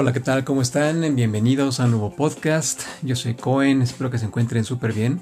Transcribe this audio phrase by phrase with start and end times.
[0.00, 0.44] Hola, ¿qué tal?
[0.44, 1.14] ¿Cómo están?
[1.14, 2.84] Bienvenidos a un nuevo podcast.
[3.02, 5.20] Yo soy Cohen, espero que se encuentren súper bien.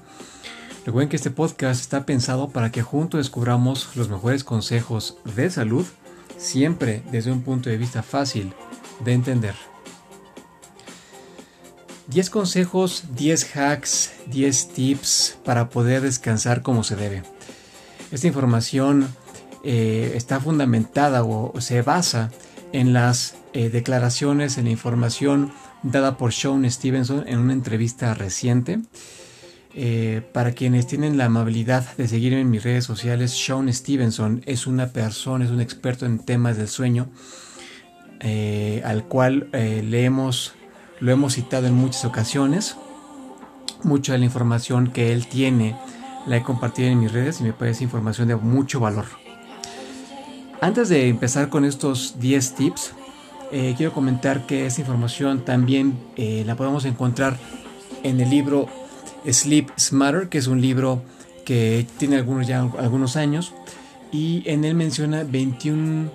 [0.87, 5.84] Recuerden que este podcast está pensado para que juntos descubramos los mejores consejos de salud,
[6.37, 8.52] siempre desde un punto de vista fácil
[9.04, 9.56] de entender.
[12.06, 17.24] 10 consejos, 10 hacks, 10 tips para poder descansar como se debe.
[18.12, 19.09] Esta información
[19.65, 22.30] eh, está fundamentada o se basa
[22.73, 28.80] en las eh, declaraciones, en la información dada por Sean Stevenson en una entrevista reciente.
[29.74, 34.66] Eh, para quienes tienen la amabilidad de seguirme en mis redes sociales, Sean Stevenson es
[34.66, 37.09] una persona, es un experto en temas del sueño,
[38.21, 40.55] eh, al cual le hemos,
[41.01, 42.77] lo hemos citado en muchas ocasiones.
[43.85, 45.77] Mucha de la información que él tiene
[46.27, 49.07] la he compartido en mis redes y me parece información de mucho valor.
[50.60, 52.93] Antes de empezar con estos 10 tips,
[53.52, 57.38] eh, quiero comentar que esta información también eh, la podemos encontrar
[58.02, 58.68] en el libro
[59.27, 61.02] Sleep Smarter, que es un libro
[61.45, 63.55] que tiene algunos ya algunos años
[64.12, 66.10] y en él menciona 21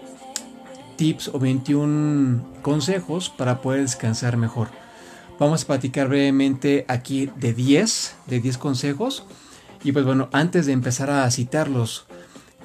[0.95, 4.70] tips o 21 consejos para poder descansar mejor.
[5.40, 9.25] Vamos a platicar brevemente aquí de 10, de 10 consejos.
[9.84, 12.06] Y pues bueno, antes de empezar a citarlos,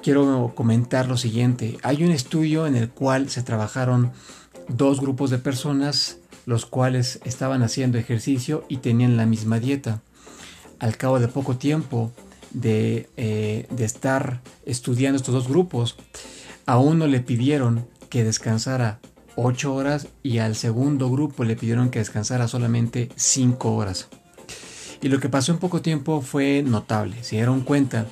[0.01, 1.77] quiero comentar lo siguiente.
[1.83, 4.11] Hay un estudio en el cual se trabajaron
[4.69, 10.01] dos grupos de personas, los cuales estaban haciendo ejercicio y tenían la misma dieta.
[10.79, 12.11] Al cabo de poco tiempo
[12.51, 15.97] de, eh, de estar estudiando estos dos grupos,
[16.65, 18.99] a uno le pidieron que descansara
[19.35, 24.07] 8 horas y al segundo grupo le pidieron que descansara solamente 5 horas.
[25.01, 27.23] Y lo que pasó en poco tiempo fue notable.
[27.23, 28.05] Se dieron cuenta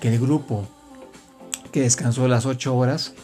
[0.00, 0.66] que el grupo
[1.72, 3.14] que descansó las 8 horas,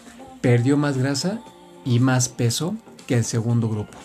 [0.41, 1.41] perdió más grasa
[1.85, 2.77] y más peso
[3.09, 3.99] que el segundo grupo,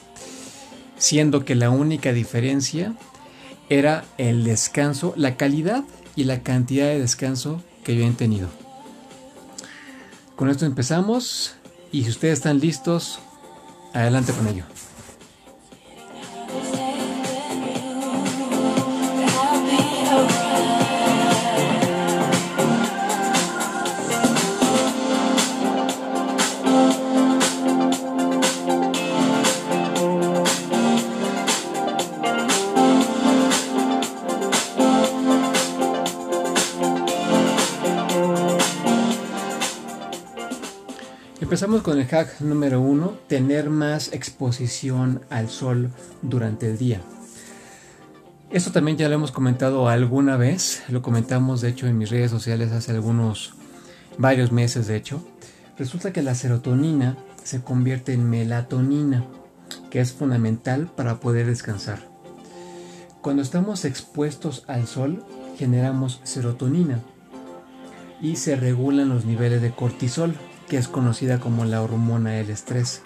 [0.97, 2.95] siendo que la única diferencia
[3.69, 5.83] era el descanso, la calidad
[6.15, 8.47] y la cantidad de descanso que habían tenido.
[10.35, 11.55] Con esto empezamos
[11.91, 13.19] y si ustedes están listos,
[13.93, 14.63] adelante con ello.
[41.53, 45.91] Empezamos con el hack número uno, tener más exposición al sol
[46.23, 46.99] durante el día.
[48.49, 52.31] Esto también ya lo hemos comentado alguna vez, lo comentamos de hecho en mis redes
[52.31, 53.53] sociales hace algunos,
[54.17, 55.23] varios meses de hecho.
[55.77, 59.23] Resulta que la serotonina se convierte en melatonina,
[59.91, 61.99] que es fundamental para poder descansar.
[63.21, 65.23] Cuando estamos expuestos al sol,
[65.59, 66.99] generamos serotonina
[68.23, 70.35] y se regulan los niveles de cortisol,
[70.73, 73.03] que es conocida como la hormona del estrés.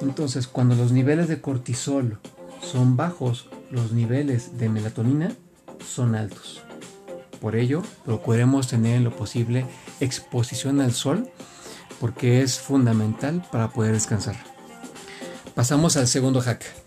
[0.00, 2.18] Entonces, cuando los niveles de cortisol
[2.62, 5.32] son bajos, los niveles de melatonina
[5.86, 6.62] son altos.
[7.42, 9.66] Por ello, procuremos tener en lo posible
[10.00, 11.28] exposición al sol
[12.00, 14.36] porque es fundamental para poder descansar.
[15.54, 16.83] Pasamos al segundo hack.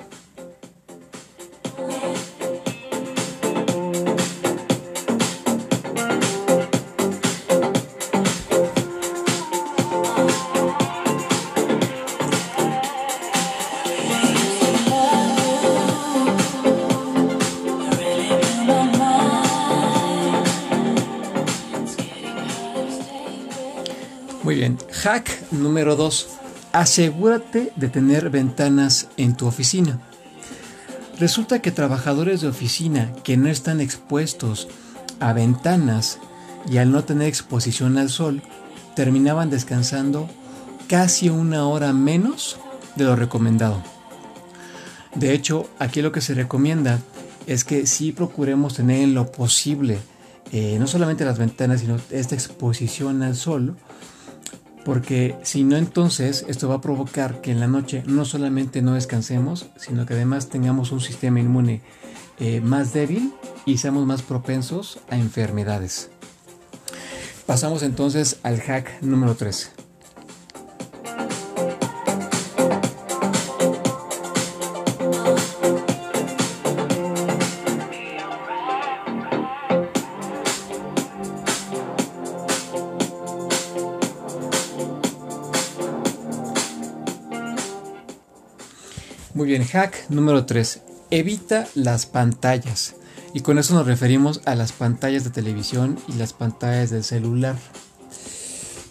[25.07, 26.27] Hack número 2.
[26.73, 30.01] Asegúrate de tener ventanas en tu oficina.
[31.17, 34.67] Resulta que trabajadores de oficina que no están expuestos
[35.21, 36.19] a ventanas
[36.69, 38.41] y al no tener exposición al sol,
[38.97, 40.29] terminaban descansando
[40.89, 42.57] casi una hora menos
[42.97, 43.81] de lo recomendado.
[45.15, 46.99] De hecho, aquí lo que se recomienda
[47.45, 49.99] es que sí procuremos tener en lo posible
[50.51, 53.75] eh, no solamente las ventanas, sino esta exposición al sol,
[54.87, 58.93] porque si no entonces esto va a provocar que en la noche no solamente no
[58.93, 61.81] descansemos, sino que además tengamos un sistema inmune
[62.39, 63.33] eh, más débil
[63.65, 66.09] y seamos más propensos a enfermedades.
[67.45, 69.76] Pasamos entonces al hack número 3.
[89.37, 90.81] Muy bien, hack número 3.
[91.11, 92.95] Evita las pantallas.
[93.35, 97.55] Y con eso nos referimos a las pantallas de televisión y las pantallas del celular.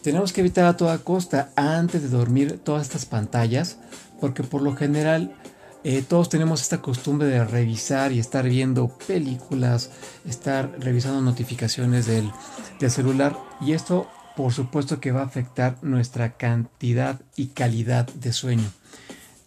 [0.04, 3.78] Tenemos que evitar a toda costa antes de dormir todas estas pantallas
[4.20, 5.34] porque por lo general
[5.82, 9.90] eh, todos tenemos esta costumbre de revisar y estar viendo películas,
[10.28, 12.30] estar revisando notificaciones del,
[12.78, 18.32] del celular y esto por supuesto que va a afectar nuestra cantidad y calidad de
[18.32, 18.70] sueño.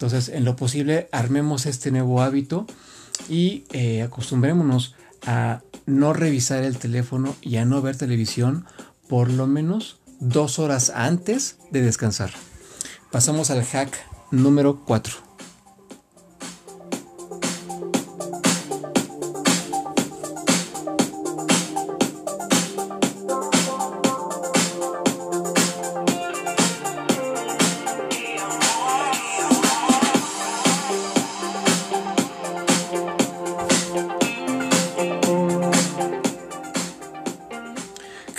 [0.00, 2.66] Entonces, en lo posible, armemos este nuevo hábito
[3.28, 4.94] y eh, acostumbrémonos
[5.26, 8.64] a no revisar el teléfono y a no ver televisión
[9.10, 12.30] por lo menos dos horas antes de descansar.
[13.10, 13.94] Pasamos al hack
[14.30, 15.29] número 4.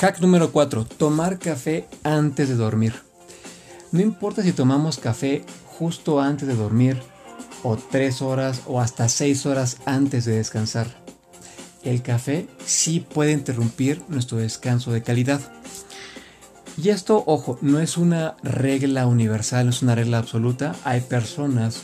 [0.01, 0.85] Hack número 4.
[0.85, 2.95] Tomar café antes de dormir.
[3.91, 5.45] No importa si tomamos café
[5.77, 6.99] justo antes de dormir,
[7.61, 10.87] o 3 horas o hasta 6 horas antes de descansar.
[11.83, 15.39] El café sí puede interrumpir nuestro descanso de calidad.
[16.81, 20.75] Y esto, ojo, no es una regla universal, no es una regla absoluta.
[20.83, 21.83] Hay personas,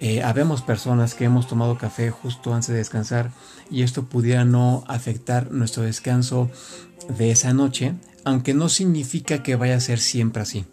[0.00, 3.32] eh, habemos personas que hemos tomado café justo antes de descansar
[3.70, 6.50] y esto pudiera no afectar nuestro descanso
[7.18, 7.94] de esa noche,
[8.24, 10.64] aunque no significa que vaya a ser siempre así.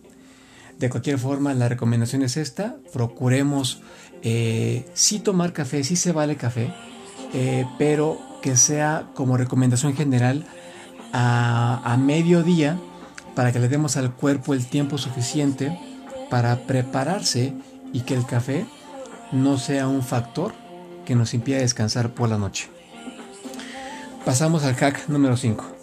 [0.79, 3.81] De cualquier forma, la recomendación es esta, procuremos
[4.21, 6.73] eh, sí tomar café, sí se vale café,
[7.33, 10.45] eh, pero que sea como recomendación general
[11.11, 12.79] a, a mediodía
[13.35, 15.77] para que le demos al cuerpo el tiempo suficiente
[16.29, 17.53] para prepararse
[17.91, 18.65] y que el café
[19.31, 20.53] no sea un factor
[21.05, 22.69] que nos impida descansar por la noche.
[24.25, 25.76] Pasamos al hack número 5.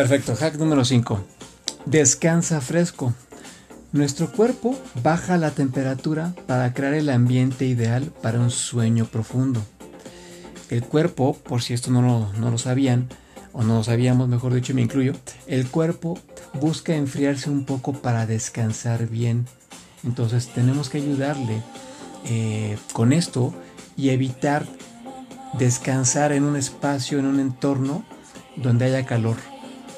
[0.00, 1.20] Perfecto, hack número 5.
[1.84, 3.12] Descansa fresco.
[3.92, 9.62] Nuestro cuerpo baja la temperatura para crear el ambiente ideal para un sueño profundo.
[10.70, 13.10] El cuerpo, por si esto no lo, no lo sabían,
[13.52, 15.12] o no lo sabíamos, mejor dicho, me incluyo,
[15.46, 16.18] el cuerpo
[16.54, 19.48] busca enfriarse un poco para descansar bien.
[20.02, 21.60] Entonces tenemos que ayudarle
[22.24, 23.52] eh, con esto
[23.98, 24.64] y evitar
[25.58, 28.02] descansar en un espacio, en un entorno
[28.56, 29.36] donde haya calor.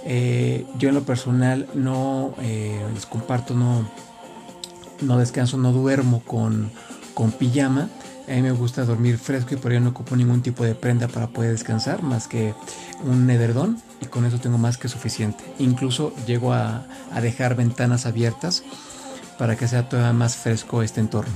[0.05, 3.89] Eh, yo en lo personal no eh, les comparto, no,
[5.01, 6.71] no descanso, no duermo con,
[7.15, 7.89] con pijama.
[8.29, 11.09] A mí me gusta dormir fresco y por ello no ocupo ningún tipo de prenda
[11.09, 12.55] para poder descansar más que
[13.05, 15.45] un edredón y con eso tengo más que suficiente.
[15.59, 18.63] Incluso llego a, a dejar ventanas abiertas
[19.39, 21.35] para que sea todavía más fresco este entorno.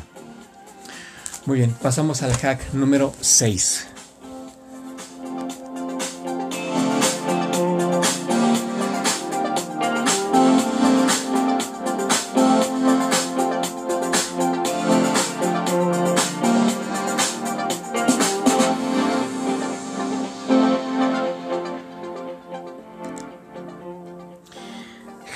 [1.45, 3.96] Muy bien, pasamos al hack número 6.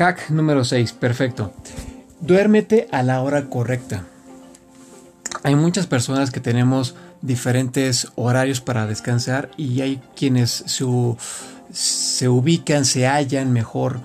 [0.01, 1.53] Hack número 6, perfecto.
[2.23, 4.05] Duérmete a la hora correcta.
[5.43, 13.07] Hay muchas personas que tenemos diferentes horarios para descansar y hay quienes se, ubican, se
[13.07, 14.01] hallan mejor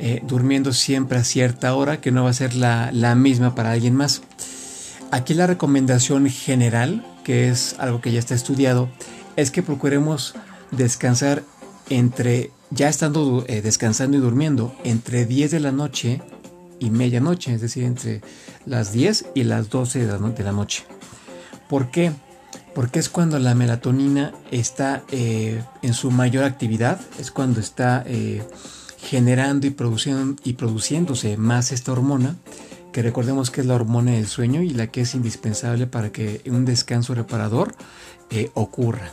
[0.00, 3.70] eh, durmiendo siempre a cierta hora que no va a ser la, la misma para
[3.70, 4.22] alguien más.
[5.12, 8.88] Aquí la recomendación general, que es algo que ya está estudiado,
[9.36, 10.34] es que procuremos
[10.72, 11.44] descansar
[11.88, 16.22] entre ya estando eh, descansando y durmiendo entre 10 de la noche
[16.78, 18.20] y medianoche, es decir, entre
[18.66, 20.84] las 10 y las 12 de la, noche.
[21.68, 22.12] ¿Por qué?
[22.74, 28.42] Porque es cuando la melatonina está eh, en su mayor actividad, es cuando está eh,
[28.98, 29.74] generando y,
[30.44, 32.36] y produciéndose más esta hormona,
[32.92, 36.42] que recordemos que es la hormona del sueño y la que es indispensable para que
[36.46, 37.74] un descanso reparador
[38.54, 39.12] ocurra.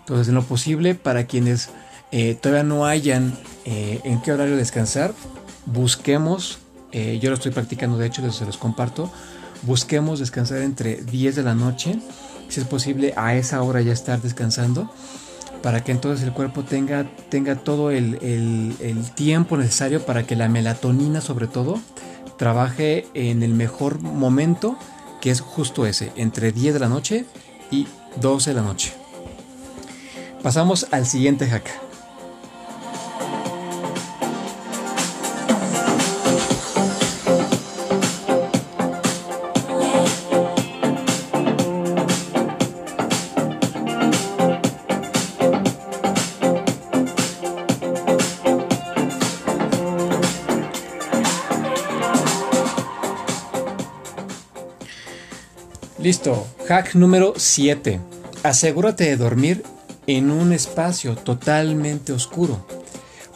[0.00, 1.70] Entonces, en lo posible, para quienes
[2.12, 5.14] eh, todavía no hayan eh, en qué horario descansar,
[5.64, 6.58] busquemos,
[6.92, 9.10] eh, yo lo estoy practicando de hecho, se los comparto,
[9.62, 11.98] busquemos descansar entre 10 de la noche,
[12.48, 14.92] si es posible a esa hora ya estar descansando,
[15.62, 20.48] para que entonces el cuerpo tenga, tenga todo el, el tiempo necesario para que la
[20.48, 21.80] melatonina sobre todo
[22.36, 24.76] trabaje en el mejor momento,
[25.20, 27.24] que es justo ese, entre 10 de la noche
[27.70, 27.86] y
[28.20, 28.92] 12 de la noche.
[30.42, 31.91] Pasamos al siguiente hack.
[56.72, 58.00] Hack número 7.
[58.44, 59.62] Asegúrate de dormir
[60.06, 62.66] en un espacio totalmente oscuro.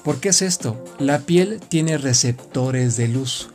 [0.02, 0.82] ¿Por qué es esto?
[0.98, 3.50] La piel tiene receptores de luz.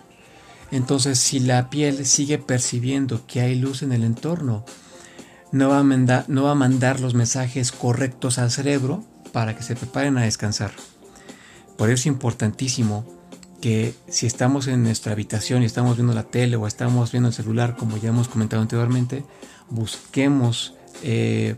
[0.70, 4.66] Entonces, si la piel sigue percibiendo que hay luz en el entorno,
[5.52, 9.64] no va, a mandar, no va a mandar los mensajes correctos al cerebro para que
[9.64, 10.74] se preparen a descansar.
[11.76, 13.04] Por eso es importantísimo
[13.62, 17.36] que si estamos en nuestra habitación y estamos viendo la tele o estamos viendo el
[17.36, 19.24] celular, como ya hemos comentado anteriormente,
[19.70, 21.56] busquemos eh,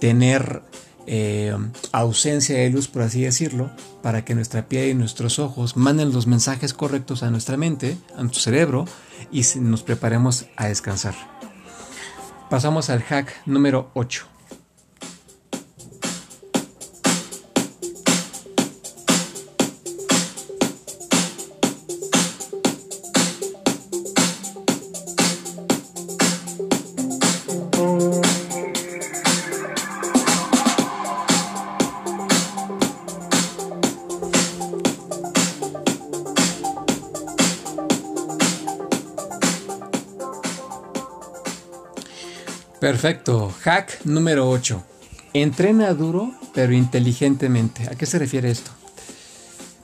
[0.00, 0.62] tener
[1.06, 1.56] eh,
[1.92, 3.70] ausencia de luz, por así decirlo,
[4.02, 8.22] para que nuestra piel y nuestros ojos manden los mensajes correctos a nuestra mente, a
[8.22, 8.86] nuestro cerebro,
[9.30, 11.14] y nos preparemos a descansar.
[12.50, 14.35] Pasamos al hack número 8.
[43.06, 43.54] Perfecto.
[43.62, 44.82] Hack número 8.
[45.32, 47.84] Entrena duro pero inteligentemente.
[47.88, 48.72] ¿A qué se refiere esto?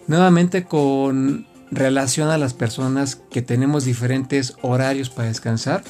[0.09, 5.85] Nuevamente con relación a las personas que tenemos diferentes horarios para descansar.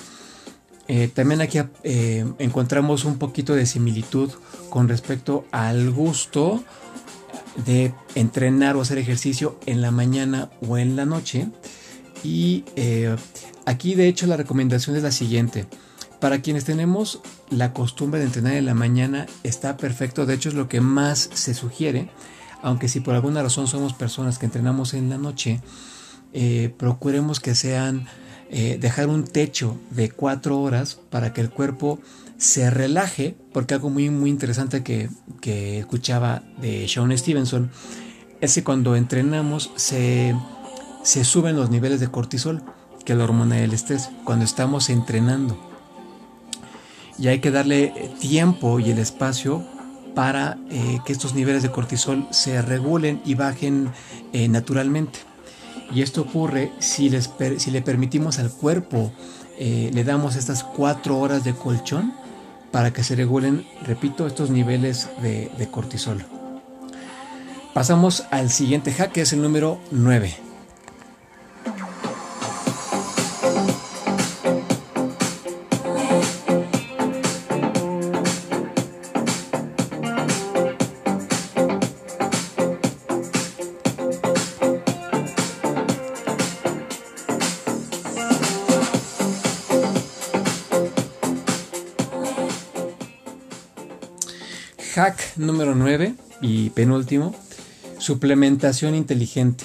[0.88, 4.30] Eh, también aquí eh, encontramos un poquito de similitud
[4.68, 6.62] con respecto al gusto
[7.64, 11.48] de entrenar o hacer ejercicio en la mañana o en la noche.
[12.22, 13.16] Y eh,
[13.64, 15.66] aquí de hecho la recomendación es la siguiente.
[16.22, 17.18] Para quienes tenemos
[17.50, 21.28] la costumbre de entrenar en la mañana está perfecto, de hecho es lo que más
[21.34, 22.10] se sugiere,
[22.62, 25.60] aunque si por alguna razón somos personas que entrenamos en la noche,
[26.32, 28.06] eh, procuremos que sean
[28.50, 31.98] eh, dejar un techo de cuatro horas para que el cuerpo
[32.38, 35.10] se relaje, porque algo muy, muy interesante que,
[35.40, 37.72] que escuchaba de Sean Stevenson
[38.40, 40.36] es que cuando entrenamos se,
[41.02, 42.62] se suben los niveles de cortisol,
[43.04, 45.71] que es la hormona del estrés, cuando estamos entrenando
[47.22, 49.62] y hay que darle tiempo y el espacio
[50.12, 53.92] para eh, que estos niveles de cortisol se regulen y bajen
[54.32, 55.20] eh, naturalmente.
[55.94, 59.12] Y esto ocurre si, les si le permitimos al cuerpo,
[59.56, 62.12] eh, le damos estas cuatro horas de colchón
[62.72, 66.26] para que se regulen, repito, estos niveles de, de cortisol.
[67.72, 70.51] Pasamos al siguiente hack, que es el número 9.
[96.82, 97.32] Penúltimo,
[97.98, 99.64] suplementación inteligente.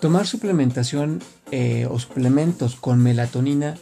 [0.00, 3.74] Tomar suplementación eh, o suplementos con melatonina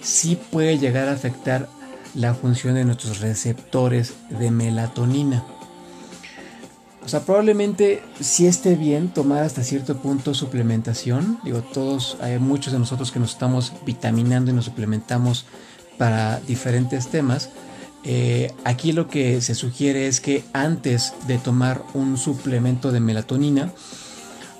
[0.00, 1.68] sí puede llegar a afectar
[2.14, 5.44] la función de nuestros receptores de melatonina.
[7.04, 11.40] O sea, probablemente si esté bien tomar hasta cierto punto suplementación.
[11.42, 15.46] Digo, todos, hay muchos de nosotros que nos estamos vitaminando y nos suplementamos
[15.98, 17.50] para diferentes temas.
[18.04, 23.72] Eh, aquí lo que se sugiere es que antes de tomar un suplemento de melatonina,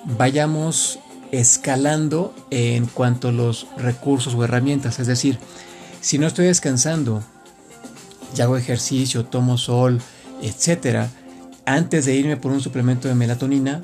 [0.04, 0.98] vayamos
[1.30, 4.98] escalando en cuanto a los recursos o herramientas.
[4.98, 5.38] Es decir,
[6.00, 7.22] si no estoy descansando
[8.36, 10.00] y hago ejercicio, tomo sol,
[10.42, 11.10] etcétera,
[11.66, 13.82] antes de irme por un suplemento de melatonina,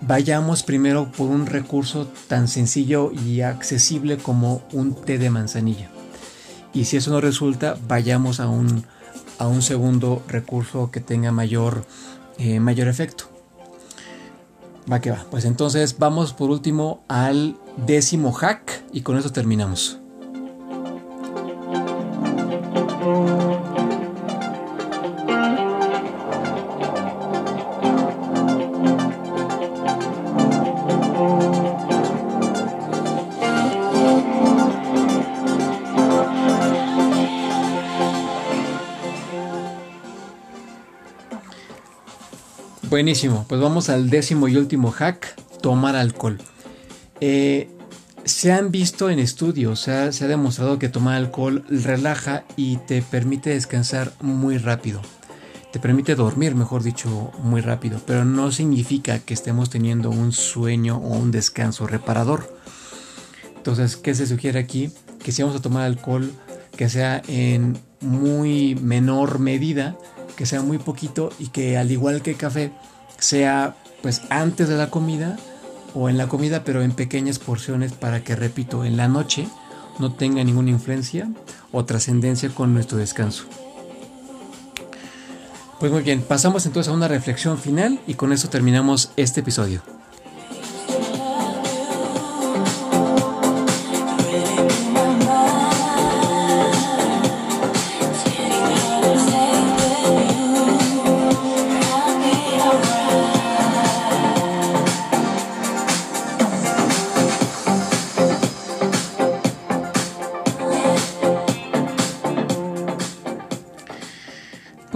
[0.00, 5.90] vayamos primero por un recurso tan sencillo y accesible como un té de manzanilla.
[6.72, 8.84] Y si eso no resulta, vayamos a un,
[9.38, 11.84] a un segundo recurso que tenga mayor,
[12.38, 13.24] eh, mayor efecto.
[14.90, 15.26] Va que va.
[15.30, 17.56] Pues entonces vamos por último al
[17.86, 19.98] décimo hack y con eso terminamos.
[42.98, 46.36] Buenísimo, pues vamos al décimo y último hack, tomar alcohol.
[47.20, 47.68] Eh,
[48.24, 53.50] se han visto en estudios, se ha, demostrado que tomar alcohol relaja y te permite
[53.50, 55.00] descansar muy rápido.
[55.72, 60.96] Te permite dormir, mejor dicho, muy rápido, pero no significa que estemos teniendo un sueño
[60.96, 62.52] o un descanso reparador.
[63.58, 64.90] Entonces, ¿qué se sugiere aquí?
[65.22, 66.32] Que si vamos a tomar alcohol,
[66.76, 69.96] que sea en muy menor medida,
[70.38, 72.70] que sea muy poquito y que al igual que café,
[73.18, 75.36] sea pues antes de la comida
[75.94, 79.48] o en la comida, pero en pequeñas porciones para que, repito, en la noche
[79.98, 81.28] no tenga ninguna influencia
[81.72, 83.46] o trascendencia con nuestro descanso.
[85.80, 89.82] Pues muy bien, pasamos entonces a una reflexión final y con eso terminamos este episodio.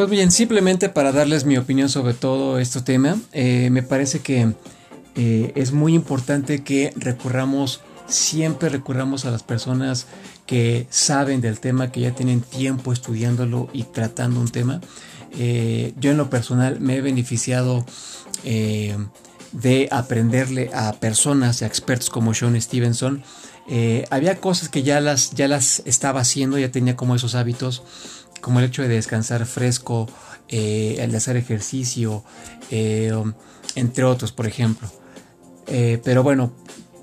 [0.02, 4.52] Pues bien, simplemente para darles mi opinión sobre todo este tema, eh, me parece que
[5.14, 10.08] eh, es muy importante que recurramos, siempre recurramos a las personas
[10.44, 14.80] que saben del tema, que ya tienen tiempo estudiándolo y tratando un tema.
[15.38, 17.86] Eh, yo en lo personal me he beneficiado
[18.42, 23.22] de aprenderle a personas, a expertos como Sean Stevenson.
[24.10, 27.84] había cosas que ya las, ya las estaba haciendo, ya tenía como esos hábitos
[28.42, 30.06] como el hecho de descansar fresco,
[30.48, 32.24] eh, el de hacer ejercicio,
[32.70, 33.10] eh,
[33.74, 34.90] entre otros, por ejemplo.
[35.68, 36.52] Eh, pero bueno,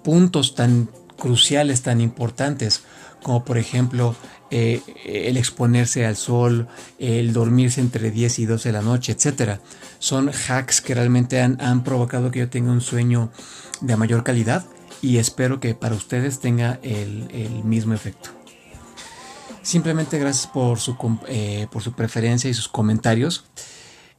[0.03, 2.83] puntos tan cruciales, tan importantes,
[3.23, 4.15] como por ejemplo
[4.51, 9.59] el exponerse al sol, el dormirse entre 10 y 12 de la noche, etc.
[9.99, 13.31] Son hacks que realmente han, provocado que yo tenga un sueño
[13.81, 14.65] de mayor calidad
[15.03, 18.38] y espero que para ustedes tenga el mismo efecto.
[19.69, 20.95] Simplemente gracias por su,
[21.27, 23.43] eh, por su preferencia y sus comentarios.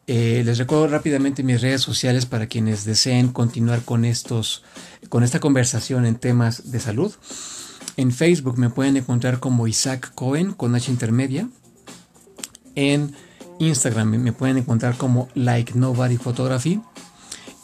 [0.06, 4.62] Eh, les recuerdo rápidamente mis redes sociales para quienes deseen continuar con, estos,
[5.08, 7.12] con esta conversación en temas de salud.
[7.96, 11.48] En Facebook me pueden encontrar como Isaac Cohen con H intermedia.
[12.76, 13.12] En
[13.58, 16.80] Instagram me pueden encontrar como Like Nobody Photography.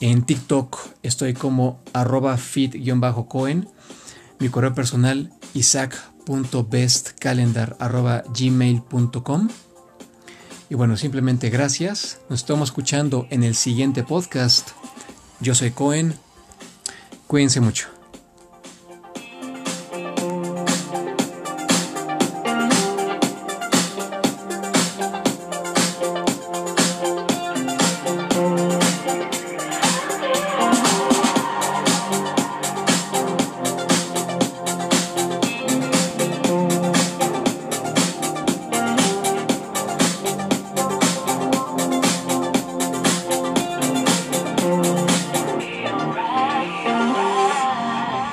[0.01, 3.69] En TikTok estoy como arroba fit-cohen.
[4.41, 5.97] Mi correo personal isaac
[8.35, 9.49] gmail.com
[10.69, 12.19] Y bueno, simplemente gracias.
[12.29, 14.71] Nos estamos escuchando en el siguiente podcast.
[15.41, 16.15] Yo soy Cohen.
[17.27, 17.96] Cuídense mucho.